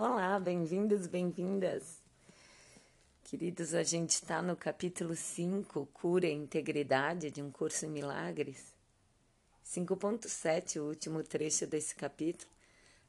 [0.00, 2.00] Olá, bem-vindos, bem-vindas.
[3.24, 8.72] Queridos, a gente está no capítulo 5, Cura e Integridade de um Curso em Milagres.
[9.66, 12.48] 5.7, o último trecho desse capítulo,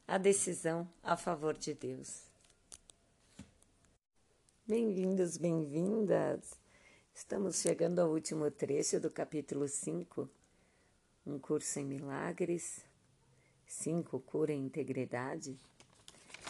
[0.08, 2.24] a decisão a favor de Deus.
[4.66, 6.56] Bem-vindos, bem-vindas.
[7.14, 10.28] Estamos chegando ao último trecho do capítulo 5,
[11.28, 12.84] um curso em milagres.
[13.68, 15.56] 5, cura e integridade.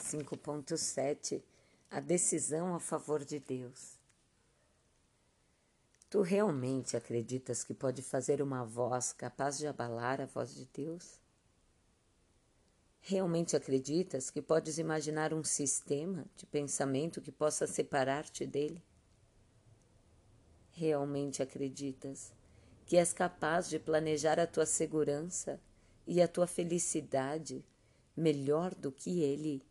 [0.10, 1.44] 5.7,
[1.91, 4.00] a decisão a favor de Deus.
[6.09, 11.20] Tu realmente acreditas que pode fazer uma voz capaz de abalar a voz de Deus?
[13.00, 18.84] Realmente acreditas que podes imaginar um sistema de pensamento que possa separar-te dele?
[20.72, 22.34] Realmente acreditas
[22.88, 25.62] que és capaz de planejar a tua segurança
[26.08, 27.64] e a tua felicidade
[28.17, 29.69] melhor do que ele?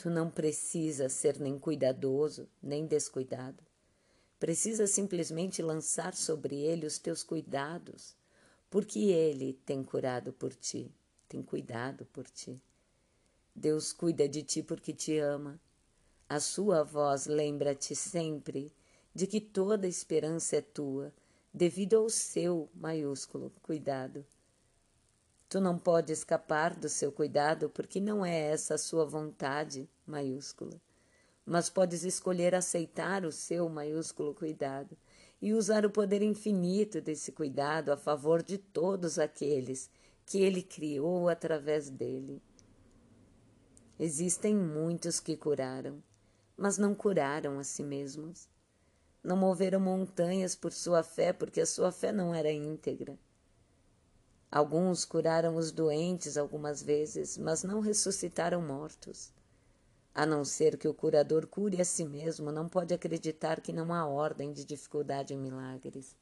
[0.00, 3.62] Tu não precisa ser nem cuidadoso, nem descuidado.
[4.38, 8.16] Precisa simplesmente lançar sobre ele os teus cuidados,
[8.70, 10.90] porque ele tem curado por ti,
[11.28, 12.58] tem cuidado por ti.
[13.54, 15.60] Deus cuida de ti porque te ama.
[16.26, 18.72] A sua voz lembra-te sempre
[19.14, 21.12] de que toda esperança é tua,
[21.52, 24.24] devido ao seu maiúsculo cuidado.
[25.50, 30.80] Tu não pode escapar do seu cuidado porque não é essa a sua vontade maiúscula.
[31.44, 34.96] Mas podes escolher aceitar o seu maiúsculo cuidado
[35.42, 39.90] e usar o poder infinito desse cuidado a favor de todos aqueles
[40.24, 42.40] que ele criou através dele.
[43.98, 46.00] Existem muitos que curaram,
[46.56, 48.48] mas não curaram a si mesmos.
[49.20, 53.18] Não moveram montanhas por sua fé porque a sua fé não era íntegra.
[54.50, 59.32] Alguns curaram os doentes algumas vezes, mas não ressuscitaram mortos.
[60.12, 63.94] A não ser que o curador cure a si mesmo, não pode acreditar que não
[63.94, 66.16] há ordem de dificuldade em milagres.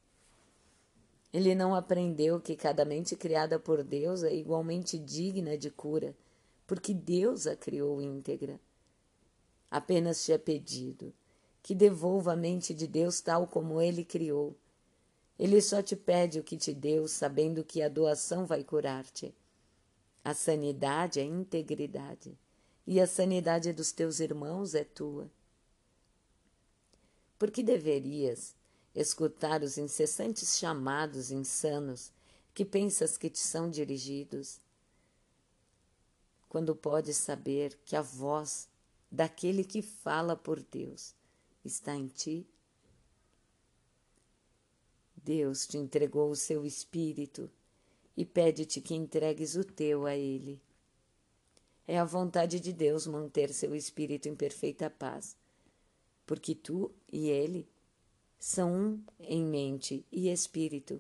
[1.33, 6.15] Ele não aprendeu que cada mente criada por Deus é igualmente digna de cura,
[6.66, 8.60] porque Deus a criou íntegra.
[9.71, 11.15] Apenas te é pedido
[11.62, 14.56] que devolva a mente de Deus tal como ele criou
[15.38, 19.32] ele só te pede o que te deu, sabendo que a doação vai curar-te.
[20.25, 22.37] A sanidade é integridade,
[22.87, 25.31] e a sanidade dos teus irmãos é tua.
[27.38, 28.56] Por que deverias
[28.94, 32.10] escutar os incessantes chamados insanos
[32.53, 34.59] que pensas que te são dirigidos,
[36.48, 38.69] quando podes saber que a voz
[39.10, 41.15] daquele que fala por Deus
[41.65, 42.44] está em ti?
[45.28, 47.50] Deus te entregou o seu espírito
[48.16, 50.59] e pede-te que entregues o teu a Ele.
[51.87, 55.37] É a vontade de Deus manter seu espírito em perfeita paz,
[56.25, 57.69] porque tu e Ele
[58.39, 60.99] são um em mente e espírito.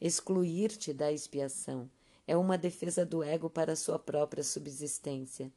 [0.00, 1.88] Excluir-te da expiação
[2.26, 5.52] é uma defesa do ego para sua própria subsistência.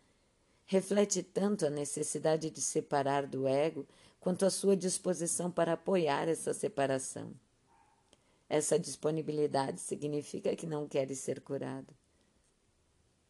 [0.67, 3.87] Reflete tanto a necessidade de separar do ego
[4.19, 7.33] quanto a sua disposição para apoiar essa separação.
[8.47, 11.93] Essa disponibilidade significa que não queres ser curado.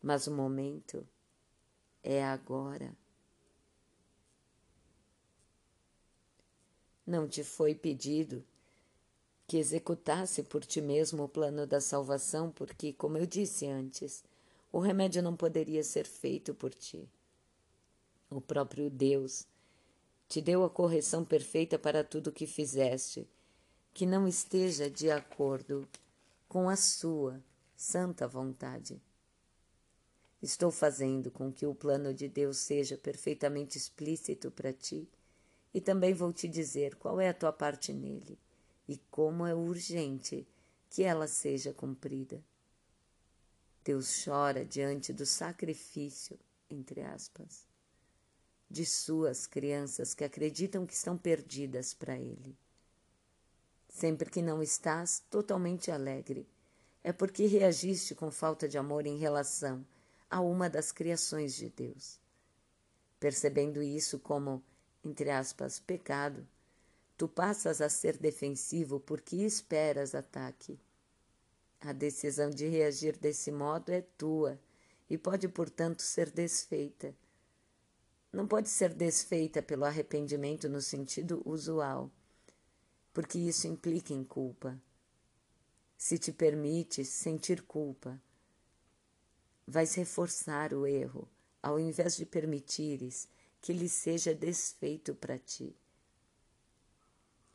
[0.01, 1.05] Mas o momento
[2.01, 2.95] é agora.
[7.05, 8.43] Não te foi pedido
[9.45, 14.23] que executasse por ti mesmo o plano da salvação, porque, como eu disse antes,
[14.71, 17.09] o remédio não poderia ser feito por ti.
[18.29, 19.47] O próprio Deus
[20.29, 23.27] te deu a correção perfeita para tudo o que fizeste,
[23.91, 25.89] que não esteja de acordo
[26.47, 27.43] com a sua
[27.75, 29.01] santa vontade.
[30.39, 35.09] Estou fazendo com que o plano de Deus seja perfeitamente explícito para ti
[35.73, 38.37] e também vou te dizer qual é a tua parte nele
[38.87, 40.47] e como é urgente
[40.91, 42.43] que ela seja cumprida.
[43.83, 46.39] Deus chora diante do sacrifício,
[46.69, 47.68] entre aspas,
[48.69, 52.55] de suas crianças que acreditam que estão perdidas para Ele.
[53.87, 56.47] Sempre que não estás totalmente alegre,
[57.03, 59.83] é porque reagiste com falta de amor em relação
[60.29, 62.19] a uma das criações de Deus.
[63.19, 64.63] Percebendo isso como,
[65.03, 66.47] entre aspas, pecado,
[67.17, 70.79] tu passas a ser defensivo porque esperas ataque.
[71.81, 74.59] A decisão de reagir desse modo é tua
[75.09, 77.15] e pode, portanto, ser desfeita
[78.31, 82.11] não pode ser desfeita pelo arrependimento no sentido usual,
[83.13, 84.79] porque isso implica em culpa.
[85.97, 88.21] Se te permite sentir culpa,
[89.67, 91.27] vais reforçar o erro,
[91.61, 93.27] ao invés de permitires
[93.61, 95.75] que ele seja desfeito para ti.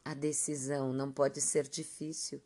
[0.05, 2.43] A decisão não pode ser difícil.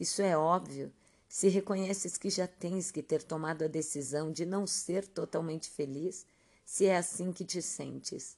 [0.00, 0.92] Isso é óbvio
[1.28, 6.24] se reconheces que já tens que ter tomado a decisão de não ser totalmente feliz,
[6.66, 8.36] se é assim que te sentes.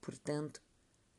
[0.00, 0.60] Portanto,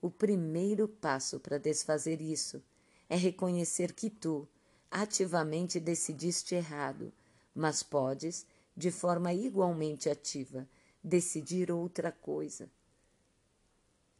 [0.02, 2.62] o primeiro passo para desfazer isso
[3.10, 4.46] é reconhecer que tu
[4.90, 7.14] ativamente decidiste errado,
[7.56, 8.46] mas podes,
[8.76, 10.68] de forma igualmente ativa,
[11.02, 12.70] decidir outra coisa.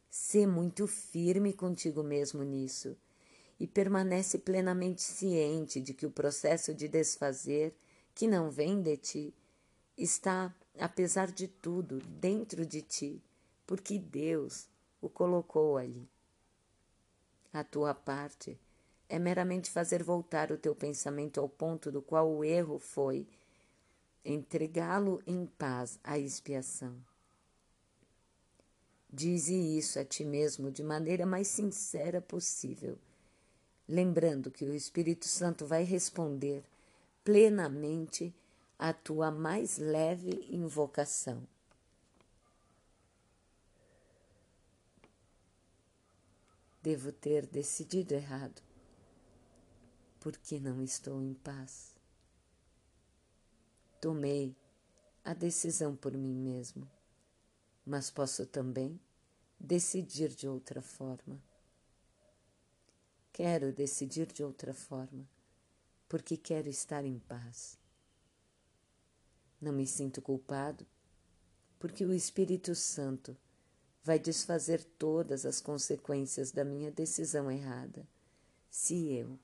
[0.08, 2.96] Sê muito firme contigo mesmo nisso
[3.60, 7.74] e permanece plenamente ciente de que o processo de desfazer,
[8.14, 9.34] que não vem de ti,
[9.96, 13.22] está, apesar de tudo, dentro de ti,
[13.66, 14.68] porque Deus
[15.00, 16.08] o colocou ali.
[17.52, 18.58] A tua parte
[19.08, 23.26] é meramente fazer voltar o teu pensamento ao ponto do qual o erro foi,
[24.24, 26.96] entregá-lo em paz à expiação.
[29.12, 32.98] Dize isso a ti mesmo de maneira mais sincera possível
[33.88, 36.64] lembrando que o Espírito Santo vai responder
[37.24, 38.34] plenamente
[38.82, 41.46] à tua mais leve invocação.
[46.82, 48.60] Devo ter decidido errado,
[50.18, 51.94] porque não estou em paz.
[54.00, 54.56] Tomei
[55.24, 56.90] a decisão por mim mesmo,
[57.86, 59.00] mas posso também
[59.60, 61.40] decidir de outra forma.
[63.32, 65.24] Quero decidir de outra forma,
[66.08, 67.80] porque quero estar em paz.
[69.62, 70.84] Não me sinto culpado,
[71.78, 73.36] porque o Espírito Santo
[74.02, 78.04] vai desfazer todas as consequências da minha decisão errada,
[78.68, 79.38] se eu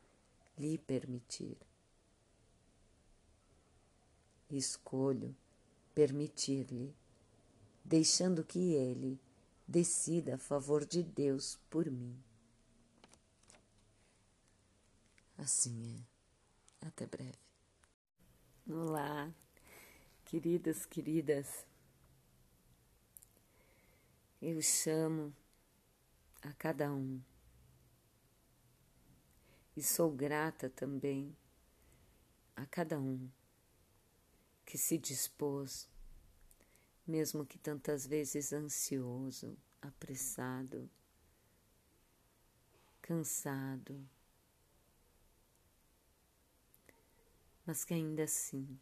[0.58, 1.56] lhe permitir.
[4.50, 5.36] Escolho
[5.94, 6.92] permitir-lhe,
[7.84, 9.20] deixando que ele
[9.68, 12.16] decida a favor de Deus por mim.
[15.36, 15.96] Assim
[16.82, 16.86] é.
[16.86, 17.38] Até breve.
[18.68, 19.32] Olá,
[20.28, 21.66] queridas, queridas.
[24.42, 25.34] Eu chamo
[26.42, 27.18] a cada um
[29.74, 31.34] e sou grata também
[32.54, 33.26] a cada um
[34.66, 35.88] que se dispôs,
[37.06, 40.90] mesmo que tantas vezes ansioso, apressado,
[43.00, 44.06] cansado
[47.68, 48.80] mas que ainda assim,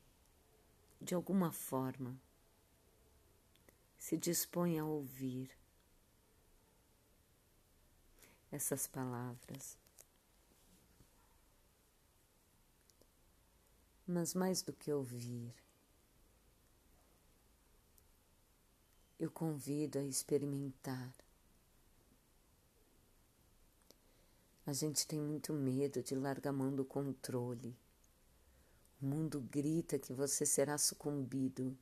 [1.00, 2.18] de alguma forma,
[3.98, 5.50] se dispõe a ouvir
[8.50, 9.76] essas palavras.
[14.06, 15.52] Mas mais do que ouvir,
[19.18, 21.12] eu convido a experimentar.
[24.64, 27.76] A gente tem muito medo de largar a mão do controle
[29.00, 31.76] o mundo grita que você será sucumbido.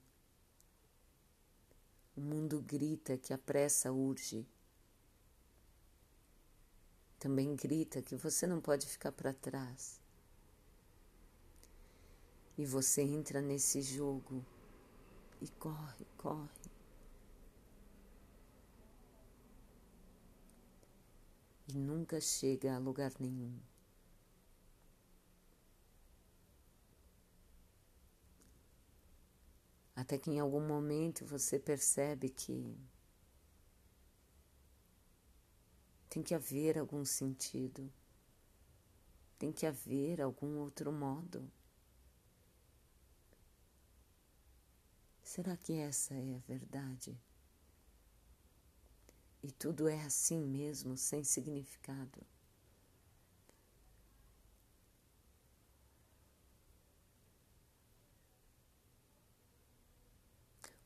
[2.16, 4.46] O mundo grita que a pressa urge.
[7.18, 10.00] Também grita que você não pode ficar para trás.
[12.58, 14.44] E você entra nesse jogo
[15.40, 16.48] e corre, corre.
[21.68, 23.58] E nunca chega a lugar nenhum.
[29.94, 32.76] Até que em algum momento você percebe que
[36.08, 37.92] tem que haver algum sentido,
[39.38, 41.50] tem que haver algum outro modo.
[45.22, 47.18] Será que essa é a verdade?
[49.42, 52.24] E tudo é assim mesmo, sem significado?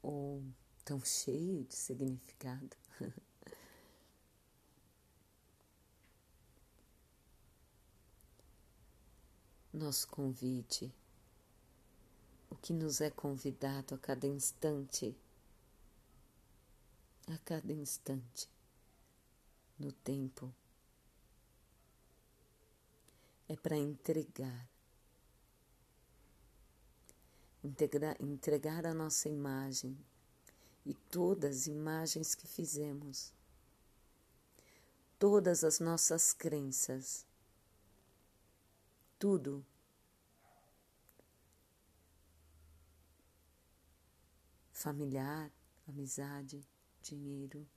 [0.09, 0.43] Ou
[0.87, 2.75] tão cheio de significado.
[9.71, 10.91] Nosso convite,
[12.49, 15.15] o que nos é convidado a cada instante,
[17.27, 18.49] a cada instante,
[19.79, 20.50] no tempo,
[23.47, 24.67] é para entregar
[27.62, 29.97] entregar, entregar a nossa imagem
[30.85, 33.33] e todas as imagens que fizemos,
[35.19, 37.27] todas as nossas crenças,
[39.19, 39.65] tudo.
[44.73, 45.50] Familiar,
[45.88, 46.65] amizade,
[47.03, 47.69] dinheiro,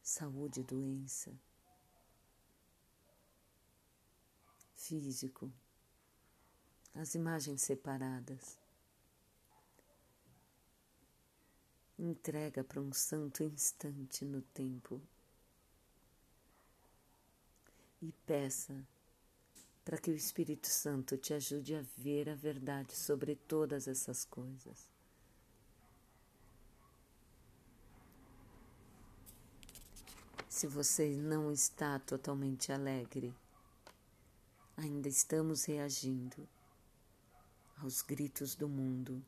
[0.00, 1.36] saúde, doença,
[4.76, 5.52] físico,
[6.96, 8.58] as imagens separadas.
[11.98, 15.00] Entrega para um santo instante no tempo
[18.02, 18.86] e peça
[19.84, 24.90] para que o Espírito Santo te ajude a ver a verdade sobre todas essas coisas.
[30.48, 33.34] Se você não está totalmente alegre,
[34.76, 36.48] ainda estamos reagindo
[37.76, 39.22] aos gritos do mundo,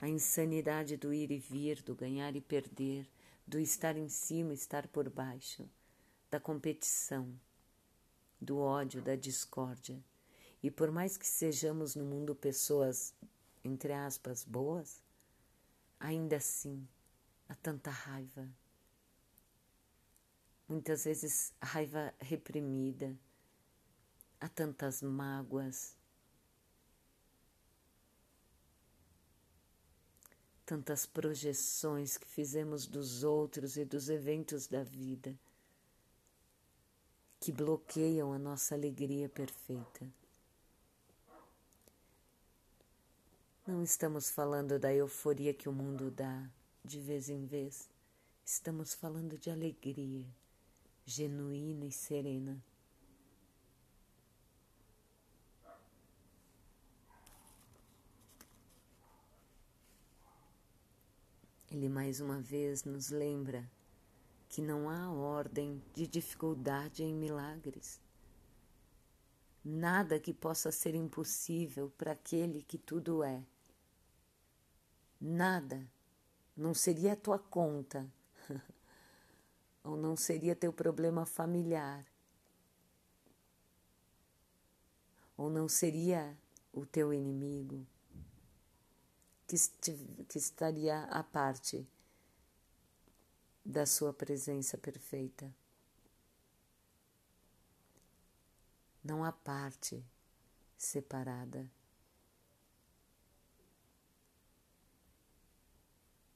[0.00, 3.08] à insanidade do ir e vir, do ganhar e perder,
[3.46, 5.68] do estar em cima e estar por baixo,
[6.30, 7.32] da competição,
[8.40, 10.02] do ódio, da discórdia.
[10.62, 13.14] E por mais que sejamos no mundo pessoas,
[13.64, 15.02] entre aspas, boas,
[15.98, 16.86] ainda assim
[17.48, 18.48] há tanta raiva.
[20.68, 23.16] Muitas vezes raiva reprimida,
[24.38, 25.96] há tantas mágoas,
[30.68, 35.34] tantas projeções que fizemos dos outros e dos eventos da vida
[37.40, 40.06] que bloqueiam a nossa alegria perfeita.
[43.66, 46.46] Não estamos falando da euforia que o mundo dá
[46.84, 47.88] de vez em vez,
[48.44, 50.26] estamos falando de alegria
[51.06, 52.62] genuína e serena.
[61.70, 63.68] Ele mais uma vez nos lembra
[64.48, 68.00] que não há ordem de dificuldade em milagres.
[69.62, 73.44] Nada que possa ser impossível para aquele que tudo é.
[75.20, 75.86] Nada.
[76.56, 78.10] Não seria a tua conta,
[79.84, 82.04] ou não seria teu problema familiar,
[85.36, 86.36] ou não seria
[86.72, 87.86] o teu inimigo
[89.48, 89.56] que,
[90.28, 91.88] que estaria à parte
[93.64, 95.50] da sua presença perfeita.
[99.02, 100.04] Não há parte
[100.76, 101.70] separada.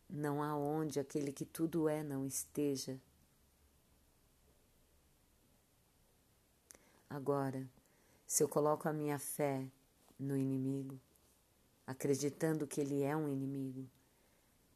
[0.09, 2.99] Não há onde aquele que tudo é não esteja.
[7.11, 7.69] Agora,
[8.27, 9.71] se eu coloco a minha fé
[10.19, 10.99] no inimigo,
[11.93, 13.87] acreditando que ele é um inimigo,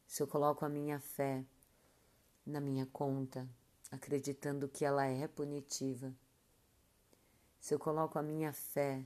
[0.05, 1.43] se eu coloco a minha fé
[2.45, 3.49] na minha conta,
[3.91, 6.15] acreditando que ela é punitiva.
[7.59, 9.03] Se eu coloco a minha fé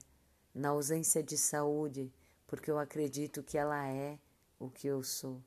[0.53, 2.13] na ausência de saúde,
[2.45, 4.19] porque eu acredito que ela é
[4.59, 5.41] o que eu sou.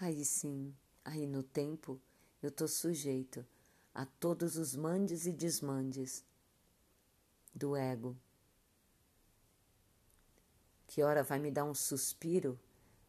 [0.00, 0.72] Aí sim,
[1.04, 2.00] aí no tempo,
[2.40, 3.44] eu estou sujeito
[3.92, 6.24] a todos os mandes e desmandes
[7.52, 8.16] do ego,
[10.88, 12.58] que ora vai me dar um suspiro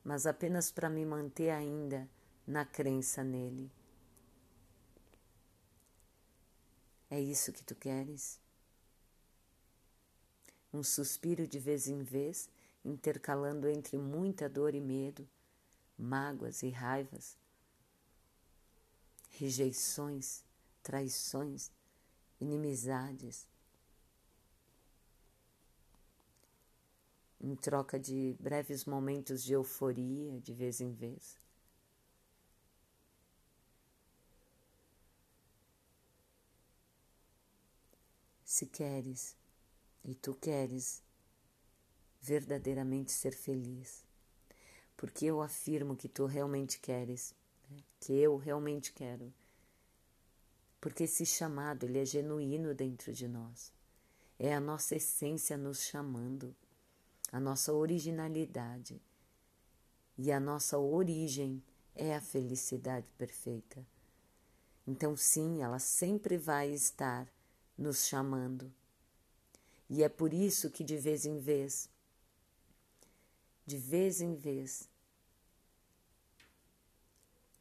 [0.04, 2.10] mas apenas para me manter ainda
[2.48, 3.72] na crença nele.
[7.10, 8.40] É isso que tu queres?
[10.72, 12.50] Um suspiro de vez em vez,
[12.86, 15.28] intercalando entre muita dor e medo,
[15.98, 17.36] mágoas e raivas,
[19.32, 20.44] rejeições,
[20.84, 21.72] traições,
[22.40, 23.48] inimizades,
[27.42, 31.40] em troca de breves momentos de euforia de vez em vez.
[38.44, 39.38] Se queres,
[40.04, 41.04] e tu queres
[42.22, 44.04] verdadeiramente ser feliz,
[44.98, 47.34] porque eu afirmo que tu realmente queres,
[47.70, 47.78] né?
[48.00, 49.34] que eu realmente quero,
[50.82, 53.72] porque esse chamado ele é genuíno dentro de nós,
[54.38, 56.56] é a nossa essência nos chamando
[57.32, 59.02] a nossa originalidade.
[60.18, 61.64] E a nossa origem
[61.96, 63.86] é a felicidade perfeita.
[64.86, 67.28] Então, sim, ela sempre vai estar
[67.78, 68.74] nos chamando.
[69.90, 71.90] E é por isso que de vez em vez,
[73.66, 74.90] de vez em vez,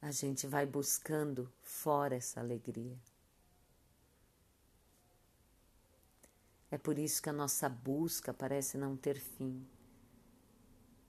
[0.01, 2.99] a gente vai buscando fora essa alegria.
[6.71, 9.67] É por isso que a nossa busca parece não ter fim.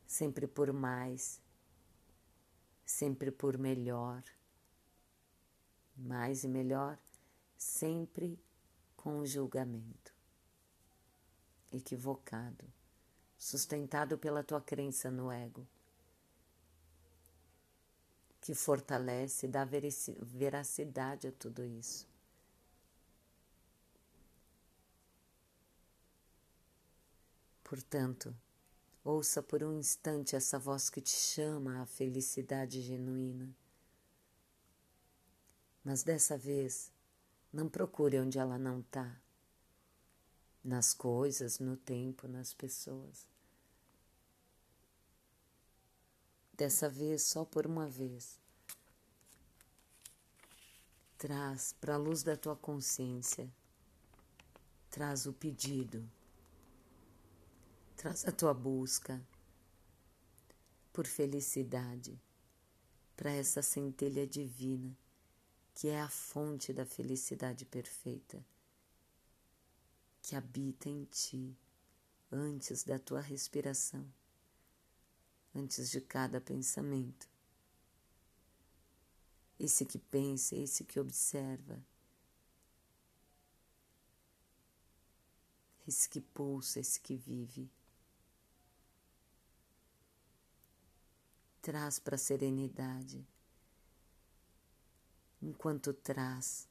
[0.08, 1.40] Sempre por mais,
[2.86, 4.24] sempre por melhor.
[5.96, 6.98] Mais e melhor,
[7.58, 8.40] sempre
[8.96, 10.14] com julgamento.
[11.72, 12.66] equivocado,
[13.38, 15.68] sustentado pela tua crença no ego,
[18.42, 22.08] que fortalece e dá veracidade a tudo isso.
[27.70, 28.36] Portanto,
[29.04, 33.56] ouça por um instante essa voz que te chama à felicidade genuína.
[35.84, 36.92] Mas dessa vez,
[37.54, 39.16] não procure onde ela não está.
[40.64, 43.28] Nas coisas, no tempo, nas pessoas.
[46.52, 48.40] Dessa vez, só por uma vez.
[51.20, 53.48] Traz para a luz da tua consciência,
[54.90, 56.10] traz o pedido
[58.00, 59.22] Traz a tua busca
[60.94, 62.18] por felicidade
[63.14, 64.98] para essa centelha divina
[65.76, 68.42] que é a fonte da felicidade perfeita
[70.22, 71.54] que habita em ti
[72.32, 74.10] antes da tua respiração,
[75.54, 77.28] antes de cada pensamento.
[79.60, 81.84] Esse que pensa, esse que observa,
[85.86, 87.70] esse que pulsa, esse que vive.
[91.70, 93.24] Traz para a serenidade,
[95.40, 96.68] enquanto traz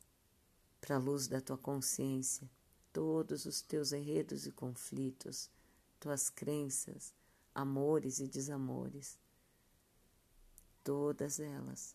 [0.81, 2.51] para a luz da tua consciência
[2.93, 5.49] todos os teus enredos e conflitos,
[6.01, 7.15] tuas crenças,
[7.55, 9.17] amores e desamores,
[10.83, 11.95] todas elas.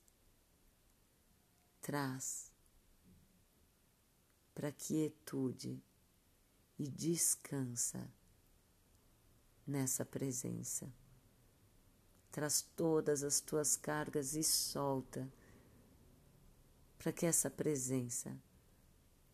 [1.82, 2.54] Traz
[4.56, 5.84] para quietude
[6.80, 8.10] e descansa
[9.68, 11.03] nessa presença
[12.34, 15.32] traz todas as tuas cargas e solta,
[16.98, 18.36] para que essa presença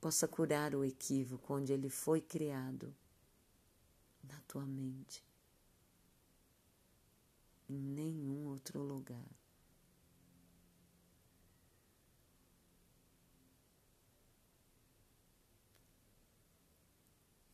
[0.01, 2.93] possa curar o equívoco onde ele foi criado
[4.21, 5.23] na tua mente,
[7.69, 9.31] em nenhum outro lugar.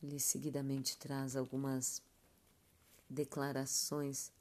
[0.02, 2.02] Ele seguidamente traz algumas
[3.08, 4.34] declarações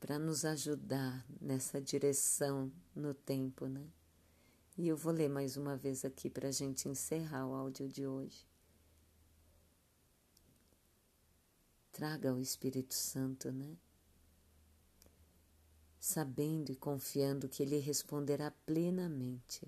[0.00, 3.86] para nos ajudar nessa direção no tempo, né?
[4.76, 8.06] E eu vou ler mais uma vez aqui para a gente encerrar o áudio de
[8.06, 8.46] hoje.
[11.90, 13.76] Traga o Espírito Santo, né?
[15.98, 19.66] Sabendo e confiando que Ele responderá plenamente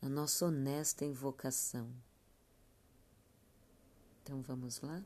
[0.00, 1.92] a nossa honesta invocação.
[4.22, 5.04] Então vamos lá?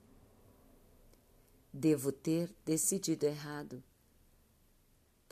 [1.72, 3.82] Devo ter decidido errado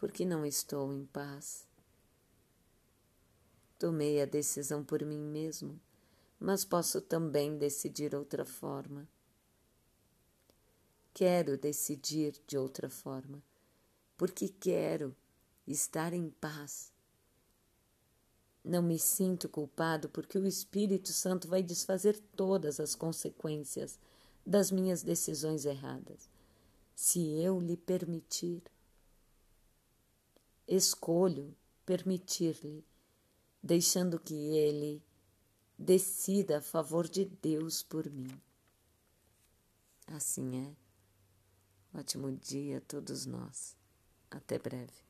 [0.04, 1.66] porque não estou em paz.
[3.78, 5.80] Tomei a decisão por mim mesmo,
[6.38, 9.08] mas posso também decidir outra forma.
[11.14, 13.42] Quero decidir de outra forma,
[14.14, 15.16] porque quero
[15.66, 16.92] estar em paz.
[18.62, 23.98] Não me sinto culpado porque o Espírito Santo vai desfazer todas as consequências
[24.44, 26.28] das minhas decisões erradas,
[26.94, 28.62] se eu lhe permitir
[30.66, 32.84] escolho permitir-lhe,
[33.62, 35.02] deixando que ele
[35.78, 38.40] decida a favor de Deus por mim.
[40.06, 40.76] Assim é.
[41.98, 43.76] Ótimo dia a todos nós.
[44.30, 45.03] Até breve.